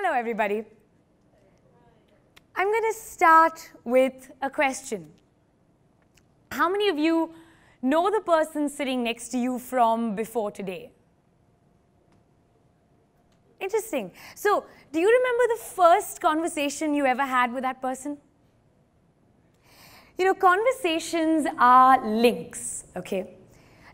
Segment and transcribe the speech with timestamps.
[0.00, 0.62] Hello, everybody.
[2.54, 5.10] I'm going to start with a question.
[6.52, 7.34] How many of you
[7.82, 10.92] know the person sitting next to you from before today?
[13.58, 14.12] Interesting.
[14.36, 18.18] So, do you remember the first conversation you ever had with that person?
[20.16, 23.34] You know, conversations are links, okay?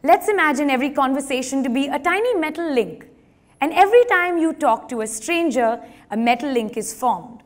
[0.02, 3.08] Let's imagine every conversation to be a tiny metal link.
[3.60, 7.42] And every time you talk to a stranger, a metal link is formed.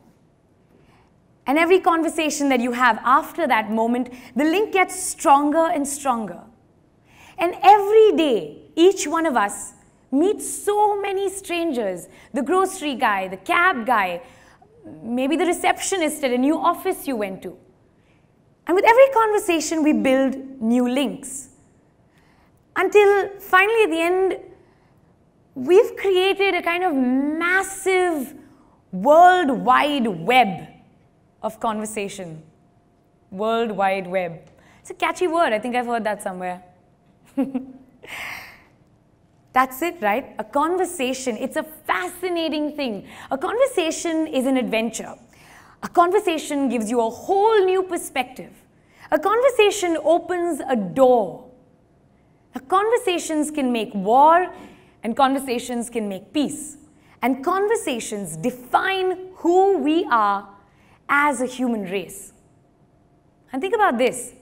[1.45, 6.41] And every conversation that you have after that moment, the link gets stronger and stronger.
[7.37, 9.73] And every day, each one of us
[10.11, 14.21] meets so many strangers the grocery guy, the cab guy,
[15.01, 17.57] maybe the receptionist at a new office you went to.
[18.67, 21.49] And with every conversation, we build new links.
[22.75, 24.37] Until finally, at the end,
[25.55, 28.33] we've created a kind of massive
[28.91, 30.67] worldwide web
[31.41, 32.43] of conversation.
[33.31, 34.39] World Wide Web.
[34.81, 35.53] It's a catchy word.
[35.53, 36.63] I think I've heard that somewhere.
[39.53, 40.35] That's it, right?
[40.39, 41.37] A conversation.
[41.37, 43.07] It's a fascinating thing.
[43.31, 45.15] A conversation is an adventure.
[45.81, 48.51] A conversation gives you a whole new perspective.
[49.11, 51.45] A conversation opens a door.
[52.53, 54.51] Now, conversations can make war,
[55.03, 56.77] and conversations can make peace.
[57.21, 60.47] And conversations define who we are
[61.07, 62.33] as a human race.
[63.51, 64.33] And think about this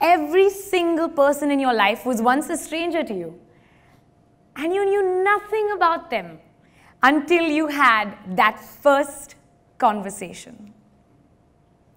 [0.00, 3.38] every single person in your life was once a stranger to you,
[4.56, 6.38] and you knew nothing about them
[7.02, 9.34] until you had that first
[9.78, 10.72] conversation.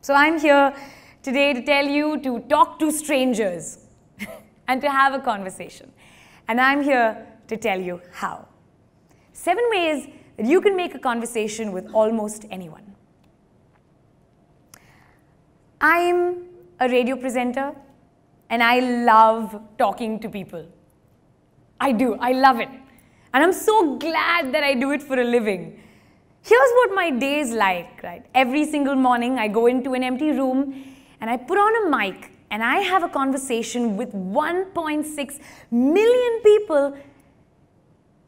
[0.01, 0.73] So I'm here
[1.21, 3.79] today to tell you to talk to strangers
[4.67, 5.91] and to have a conversation.
[6.47, 8.47] And I'm here to tell you how.
[9.31, 12.95] Seven ways that you can make a conversation with almost anyone.
[15.81, 16.45] I'm
[16.79, 17.73] a radio presenter
[18.49, 20.65] and I love talking to people.
[21.79, 22.69] I do, I love it.
[23.33, 25.79] And I'm so glad that I do it for a living.
[26.41, 28.25] Here's what my day is like, right?
[28.33, 30.85] Every single morning I go into an empty room
[31.19, 35.39] and I put on a mic and I have a conversation with 1.6
[35.71, 36.95] million people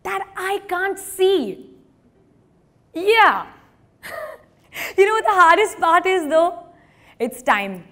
[0.06, 1.72] that I can't see.
[2.94, 3.48] Yeah.
[4.98, 6.64] you know what the hardest part is though?
[7.20, 7.84] It's time.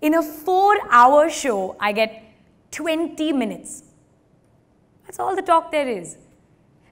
[0.00, 2.22] In a four hour show, I get
[2.70, 3.82] 20 minutes.
[5.04, 6.18] That's all the talk there is.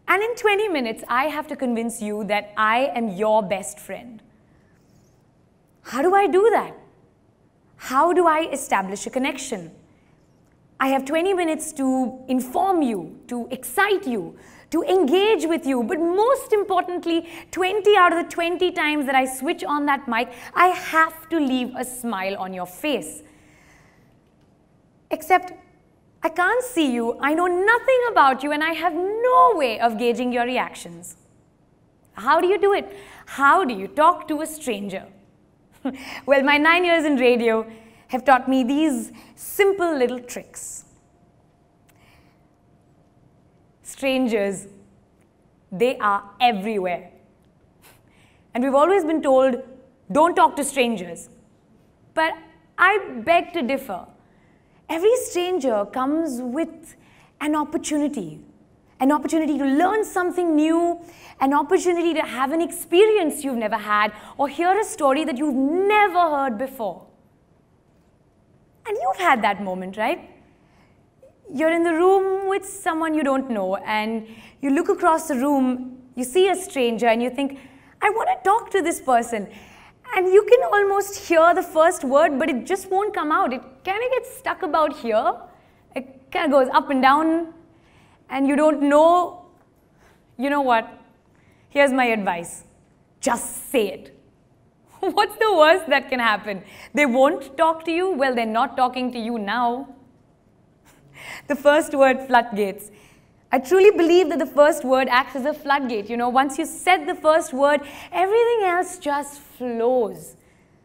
[0.08, 4.22] And in 20 minutes, I have to convince you that I am your best friend.
[5.82, 6.74] How do I do that?
[7.76, 9.72] How do I establish a connection?
[10.80, 14.36] I have 20 minutes to inform you, to excite you,
[14.70, 15.82] to engage with you.
[15.82, 20.32] But most importantly, 20 out of the 20 times that I switch on that mic,
[20.54, 23.22] I have to leave a smile on your face.
[25.10, 25.52] Except
[26.22, 29.98] I can't see you, I know nothing about you, and I have no way of
[29.98, 31.16] gauging your reactions.
[32.14, 32.96] How do you do it?
[33.26, 35.06] How do you talk to a stranger?
[36.26, 37.66] well, my nine years in radio
[38.08, 40.84] have taught me these simple little tricks.
[43.94, 44.66] strangers,
[45.70, 47.10] they are everywhere.
[48.52, 49.56] And we've always been told,
[50.10, 51.28] don't talk to strangers.
[52.14, 52.32] But
[52.78, 54.06] I beg to differ.
[54.88, 56.96] Every stranger comes with
[57.40, 58.40] an opportunity,
[59.00, 61.00] an opportunity to learn something new,
[61.40, 65.54] an opportunity to have an experience you've never had, or hear a story that you've
[65.54, 67.06] never heard before.
[68.86, 70.30] And you've had that moment, right?
[71.52, 74.26] you're in the room with someone you don't know and
[74.60, 77.58] you look across the room, you see a stranger and you think,
[78.00, 79.48] I want to talk to this person.
[80.16, 83.52] And you can almost hear the first word, but it just won't come out.
[83.52, 85.34] It kind of gets stuck about here.
[85.96, 87.52] It kind of goes up and down,
[88.30, 89.46] and you don't know.
[90.36, 90.88] You know what?
[91.68, 92.64] Here's my advice
[93.20, 94.13] just say it.
[95.12, 96.62] What's the worst that can happen?
[96.92, 98.10] They won't talk to you?
[98.10, 99.94] Well, they're not talking to you now
[101.48, 102.90] the first word, floodgates.
[103.52, 106.10] I truly believe that the first word acts as a floodgate.
[106.10, 110.36] You know, once you said the first word, everything else just flows.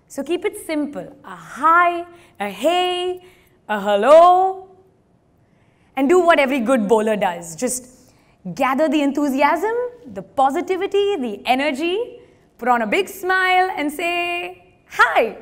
[0.07, 1.15] So keep it simple.
[1.23, 2.05] A hi,
[2.39, 3.23] a hey,
[3.67, 4.67] a hello.
[5.95, 7.55] And do what every good bowler does.
[7.55, 8.13] Just
[8.53, 9.75] gather the enthusiasm,
[10.05, 12.18] the positivity, the energy,
[12.59, 15.37] put on a big smile and say, hi,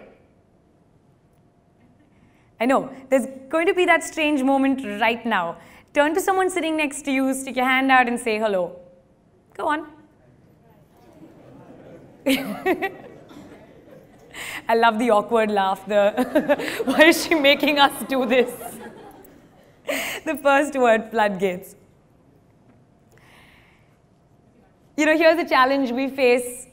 [2.59, 5.57] I know, there's going to be that strange moment right now.
[5.93, 8.79] Turn to someone sitting next to you, stick your hand out and say hello.
[9.55, 9.87] Go on.
[14.69, 15.85] I love the awkward laugh.
[15.87, 18.51] The why is she making us do this?
[20.25, 21.75] the first word, floodgates.
[24.97, 26.67] You know, here's a challenge we face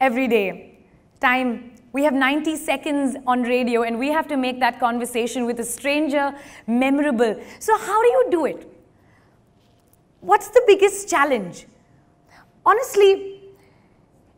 [0.00, 0.78] every day.
[1.20, 1.72] Time.
[1.92, 5.64] We have 90 seconds on radio and we have to make that conversation with a
[5.64, 6.32] stranger
[6.66, 7.42] memorable.
[7.58, 8.70] So how do you do it?
[10.20, 11.66] What's the biggest challenge?
[12.64, 13.40] Honestly,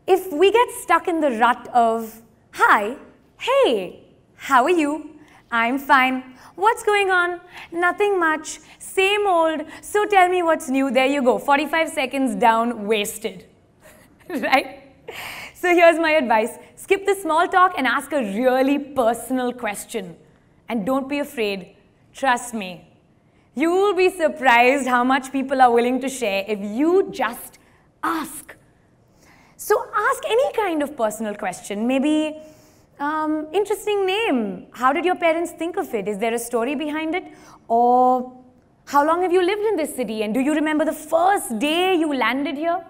[0.07, 2.21] if we get stuck in the rut of,
[2.51, 2.95] hi,
[3.39, 4.03] hey,
[4.35, 5.11] how are you?
[5.51, 6.35] I'm fine.
[6.55, 7.39] What's going on?
[7.71, 8.59] Nothing much.
[8.79, 9.61] Same old.
[9.81, 10.89] So tell me what's new.
[10.89, 11.37] There you go.
[11.37, 13.45] 45 seconds down, wasted.
[14.29, 14.83] right?
[15.63, 16.57] So here's my advice.
[16.75, 20.17] Skip the small talk and ask a really personal question.
[20.67, 21.77] And don't be afraid.
[22.13, 22.85] Trust me.
[23.55, 27.59] You will be surprised how much people are willing to share if you just
[28.03, 28.57] ask.
[29.55, 31.87] So ask any kind of personal question.
[31.87, 32.41] Maybe,
[32.99, 34.67] um, interesting name.
[34.71, 36.09] How did your parents think of it?
[36.09, 37.23] Is there a story behind it?
[37.69, 38.37] Or
[38.83, 40.23] how long have you lived in this city?
[40.23, 42.83] And do you remember the first day you landed here?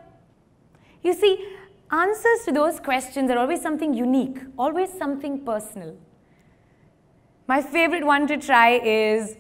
[1.04, 1.46] You see,
[1.94, 5.96] answers to those questions are always something unique, always something personal.
[7.48, 9.36] My favorite one to try is,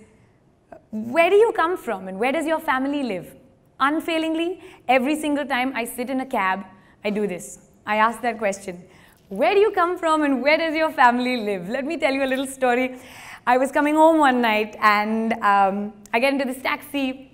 [0.91, 3.35] where do you come from and where does your family live?
[3.79, 6.63] Unfailingly, every single time I sit in a cab,
[7.03, 7.59] I do this.
[7.87, 8.83] I ask that question.
[9.29, 11.67] Where do you come from and where does your family live?
[11.69, 12.99] Let me tell you a little story.
[13.47, 17.32] I was coming home one night and um, I get into this taxi,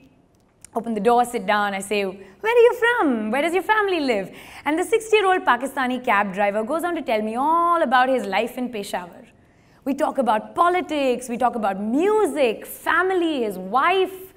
[0.75, 1.73] open the door, sit down.
[1.73, 3.31] I say, Where are you from?
[3.31, 4.31] Where does your family live?
[4.65, 8.09] And the 60 year old Pakistani cab driver goes on to tell me all about
[8.09, 9.25] his life in Peshawar.
[9.85, 14.33] We talk about politics, we talk about music, family, his wife,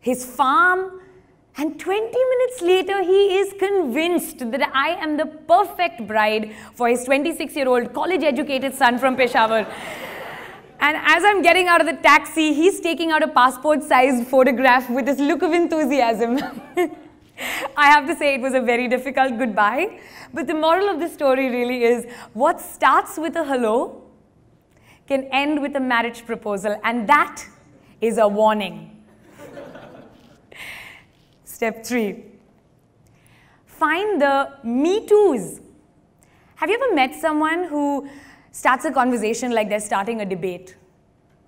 [0.00, 1.00] his farm.
[1.56, 7.04] And 20 minutes later, he is convinced that I am the perfect bride for his
[7.04, 9.66] 26 year old college educated son from Peshawar.
[10.84, 14.90] And as I'm getting out of the taxi, he's taking out a passport sized photograph
[14.90, 16.36] with this look of enthusiasm.
[17.76, 19.98] I have to say, it was a very difficult goodbye.
[20.34, 22.04] But the moral of the story really is
[22.34, 24.02] what starts with a hello
[25.06, 27.42] can end with a marriage proposal, and that
[28.02, 29.02] is a warning.
[31.44, 32.24] Step three
[33.66, 35.60] find the me too's.
[36.56, 38.08] Have you ever met someone who
[38.54, 40.76] starts a conversation like they're starting a debate?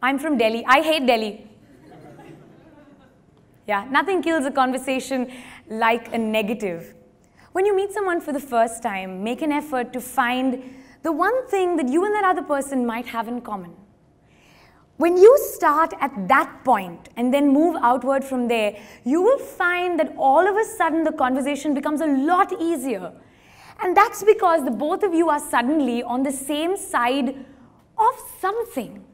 [0.02, 0.64] I'm from Delhi.
[0.66, 1.48] I hate Delhi.
[3.68, 5.32] Yeah, nothing kills a conversation
[5.68, 6.94] like a negative.
[7.52, 10.62] When you meet someone for the first time, make an effort to find
[11.02, 13.74] the one thing that you and that other person might have in common.
[14.96, 19.98] When you start at that point and then move outward from there, you will find
[20.00, 23.12] that all of a sudden the conversation becomes a lot easier.
[23.82, 27.44] And that's because the both of you are suddenly on the same side
[27.98, 29.04] of something.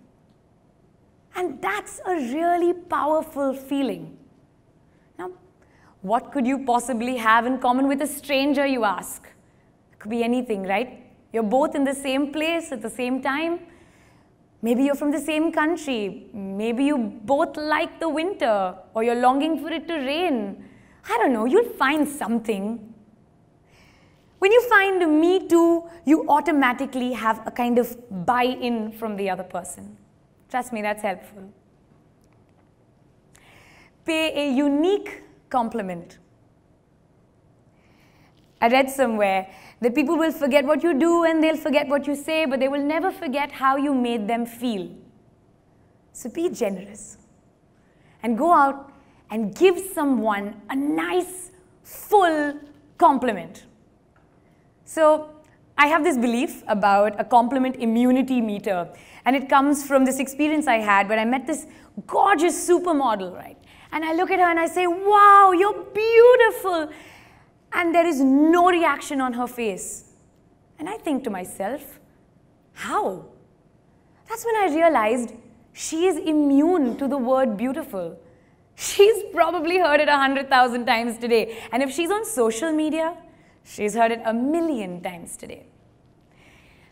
[1.34, 4.16] And that's a really powerful feeling.
[5.18, 5.30] Now,
[6.02, 9.24] what could you possibly have in common with a stranger, you ask?
[9.92, 11.02] It could be anything, right?
[11.32, 13.60] You're both in the same place at the same time.
[14.60, 16.26] Maybe you're from the same country.
[16.32, 20.64] Maybe you both like the winter or you're longing for it to rain.
[21.08, 22.91] I don't know, you'll find something.
[24.42, 27.96] When you find me too, you automatically have a kind of
[28.26, 29.96] buy in from the other person.
[30.50, 31.44] Trust me, that's helpful.
[34.04, 36.18] Pay a unique compliment.
[38.60, 39.48] I read somewhere
[39.80, 42.66] that people will forget what you do and they'll forget what you say, but they
[42.66, 44.90] will never forget how you made them feel.
[46.12, 47.16] So be generous
[48.24, 48.90] and go out
[49.30, 51.52] and give someone a nice,
[51.84, 52.58] full
[52.98, 53.66] compliment.
[54.94, 55.30] So
[55.78, 58.90] I have this belief about a compliment immunity meter,
[59.24, 61.66] and it comes from this experience I had where I met this
[62.06, 63.56] gorgeous supermodel, right?
[63.90, 66.90] And I look at her and I say, wow, you're beautiful
[67.72, 70.10] and there is no reaction on her face.
[70.78, 71.98] And I think to myself,
[72.74, 73.24] how?
[74.28, 75.32] That's when I realized
[75.72, 78.18] she is immune to the word beautiful.
[78.74, 81.62] She's probably heard it a hundred thousand times today.
[81.72, 83.16] And if she's on social media,
[83.64, 85.66] she's heard it a million times today.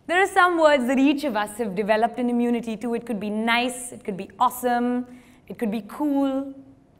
[0.06, 2.94] There are some words that each of us have developed an immunity to.
[2.94, 5.06] It could be nice, it could be awesome,
[5.46, 6.52] it could be cool.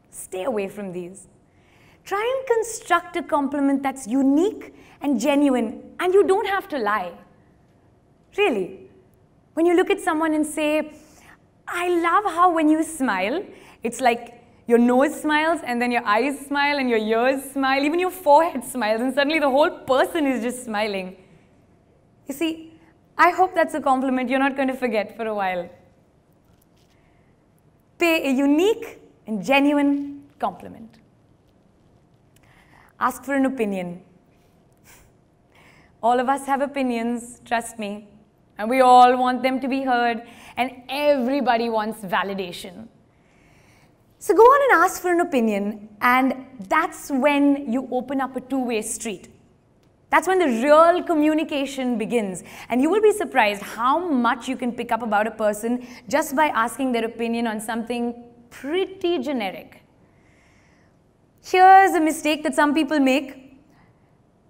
[0.09, 1.27] Stay away from these.
[2.05, 7.11] Try and construct a compliment that's unique and genuine, and you don't have to lie.
[8.37, 8.89] Really.
[9.53, 10.93] When you look at someone and say,
[11.67, 13.43] I love how when you smile,
[13.83, 17.99] it's like your nose smiles, and then your eyes smile, and your ears smile, even
[17.99, 21.17] your forehead smiles, and suddenly the whole person is just smiling.
[22.27, 22.73] You see,
[23.17, 25.69] I hope that's a compliment you're not going to forget for a while.
[27.97, 30.97] Pay a unique and genuine compliment.
[32.99, 34.01] Ask for an opinion.
[36.01, 38.07] All of us have opinions, trust me,
[38.57, 40.23] and we all want them to be heard,
[40.57, 42.87] and everybody wants validation.
[44.21, 48.41] So go on and ask for an opinion, and that's when you open up a
[48.41, 49.29] two way street.
[50.11, 52.43] That's when the real communication begins.
[52.69, 56.35] And you will be surprised how much you can pick up about a person just
[56.35, 59.83] by asking their opinion on something pretty generic.
[61.43, 63.57] Here's a mistake that some people make.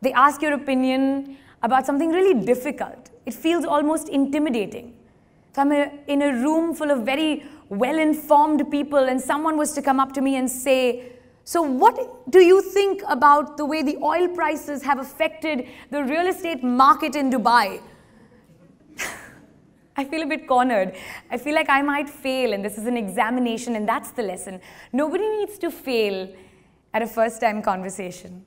[0.01, 3.09] They ask your opinion about something really difficult.
[3.25, 4.97] It feels almost intimidating.
[5.51, 9.99] If I'm in a room full of very well-informed people and someone was to come
[9.99, 11.13] up to me and say,
[11.45, 16.27] so what do you think about the way the oil prices have affected the real
[16.27, 17.81] estate market in Dubai?
[19.95, 20.95] I feel a bit cornered.
[21.29, 24.59] I feel like I might fail and this is an examination and that's the lesson.
[24.91, 26.29] Nobody needs to fail
[26.93, 28.45] at a first time conversation.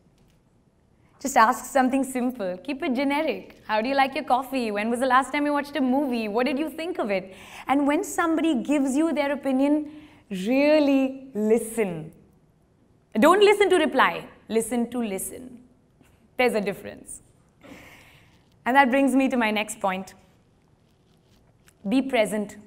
[1.25, 2.59] Just ask something simple.
[2.59, 3.57] Keep it generic.
[3.67, 4.71] How do you like your coffee?
[4.71, 6.29] When was the last time you watched a movie?
[6.29, 7.35] What did you think of it?
[7.67, 9.91] And when somebody gives you their opinion,
[10.29, 12.13] really listen.
[13.19, 14.29] Don't listen to reply.
[14.51, 15.61] Listen to listen.
[16.37, 17.23] There's a difference.
[18.67, 20.13] And that brings me to my next point.
[21.89, 22.59] Be present.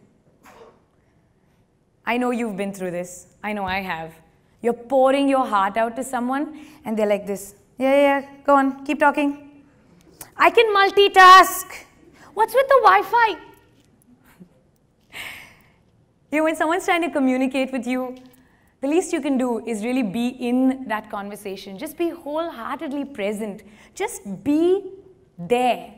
[2.07, 3.27] I know you've been through this.
[3.43, 4.15] I know I have.
[4.63, 8.85] You're pouring your heart out to someone, and they're like this yeah, yeah, go on,
[8.85, 9.63] keep talking.
[10.35, 11.65] I can multitask.
[12.33, 13.29] What's with the Wi Fi?
[16.31, 18.15] you know, when someone's trying to communicate with you,
[18.81, 21.77] the least you can do is really be in that conversation.
[21.77, 23.63] Just be wholeheartedly present.
[23.95, 24.91] Just be
[25.37, 25.93] there.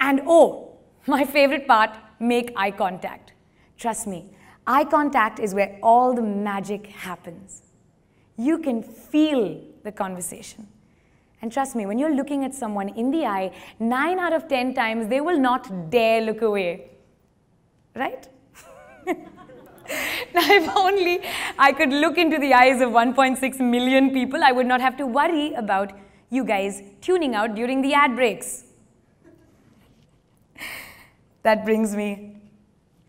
[0.00, 1.90] And oh, my favorite part
[2.20, 3.32] make eye contact.
[3.78, 4.30] Trust me,
[4.66, 7.62] eye contact is where all the magic happens.
[8.36, 10.66] You can feel the conversation.
[11.40, 14.74] And trust me, when you're looking at someone in the eye, 9 out of 10
[14.74, 16.90] times they will not dare look away.
[17.94, 18.26] Right?
[19.06, 21.20] now, if only
[21.58, 25.06] I could look into the eyes of 1.6 million people, I would not have to
[25.06, 25.92] worry about
[26.30, 28.64] you guys tuning out during the ad breaks.
[31.42, 32.36] that brings me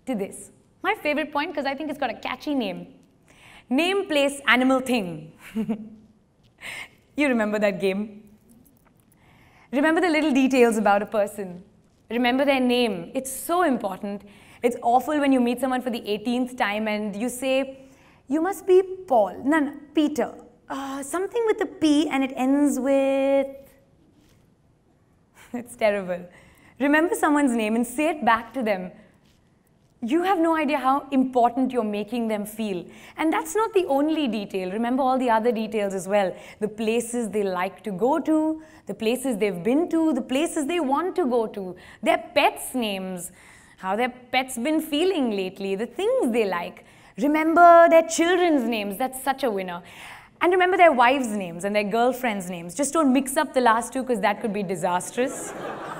[0.06, 0.52] to this.
[0.84, 2.88] My favorite point, because I think it's got a catchy name.
[3.70, 5.32] Name, place, animal, thing.
[7.16, 8.24] you remember that game?
[9.72, 11.64] Remember the little details about a person.
[12.10, 13.12] Remember their name.
[13.14, 14.24] It's so important.
[14.62, 17.80] It's awful when you meet someone for the 18th time and you say,
[18.28, 19.42] you must be Paul.
[19.44, 20.34] No, no, Peter.
[20.70, 23.48] Uh, something with a P and it ends with...
[25.54, 26.28] it's terrible.
[26.80, 28.92] Remember someone's name and say it back to them
[30.02, 32.86] you have no idea how important you're making them feel.
[33.18, 34.72] And that's not the only detail.
[34.72, 36.36] Remember all the other details as well.
[36.60, 40.80] The places they like to go to, the places they've been to, the places they
[40.80, 43.32] want to go to, their pets' names,
[43.78, 46.86] how their pets been feeling lately, the things they like.
[47.18, 48.98] Remember their children's names.
[48.98, 49.82] That's such a winner.
[50.42, 52.76] And remember their wives' names and their girlfriends' names.
[52.76, 55.54] Just don't mix up the last two because that could be disastrous.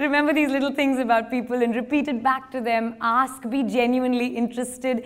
[0.00, 2.96] Remember these little things about people and repeat it back to them.
[3.02, 5.04] Ask, be genuinely interested,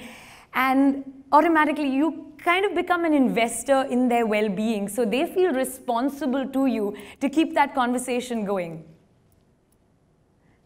[0.54, 4.88] and automatically you kind of become an investor in their well being.
[4.88, 8.84] So they feel responsible to you to keep that conversation going.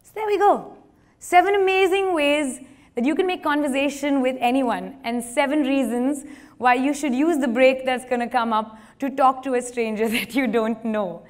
[0.03, 0.77] So there we go.
[1.19, 2.61] Seven amazing ways
[2.97, 6.27] that you can make conversation with anyone, and seven reasons
[6.59, 9.63] why you should use the break that's going to come up to talk to a
[9.63, 11.23] stranger that you don't know.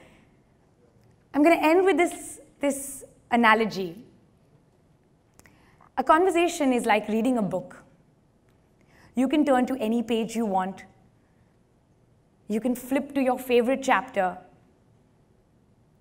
[1.32, 4.04] I'm going to end with this this analogy.
[5.96, 7.82] A conversation is like reading a book.
[9.14, 10.84] You can turn to any page you want.
[12.46, 14.38] You can flip to your favorite chapter.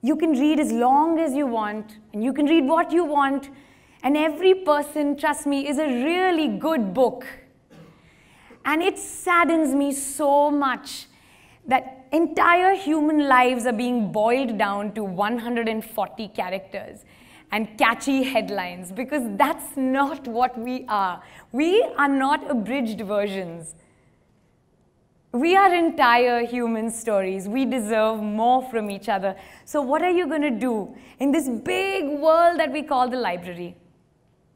[0.01, 3.49] You can read as long as you want, and you can read what you want.
[4.03, 7.25] And every person, trust me, is a really good book.
[8.63, 11.07] And it saddens me so much
[11.65, 17.03] that entire human lives are being boiled down to 140 characters
[17.51, 21.21] and catchy headlines because that's not what we are.
[21.51, 23.75] We are not abridged versions.
[25.31, 27.47] We are entire human stories.
[27.47, 29.35] We deserve more from each other.
[29.65, 33.17] So, what are you going to do in this big world that we call the
[33.17, 33.75] library?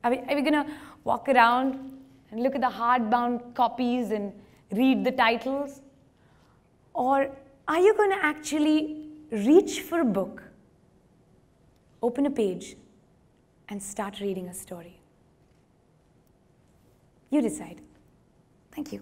[0.03, 0.65] Are we, are we going to
[1.03, 1.99] walk around
[2.31, 4.33] and look at the hardbound copies and
[4.71, 5.81] read the titles?
[6.93, 7.29] Or
[7.67, 10.43] are you going to actually reach for a book,
[12.01, 12.75] open a page,
[13.69, 14.99] and start reading a story?
[17.29, 17.81] You decide.
[18.71, 19.01] Thank you.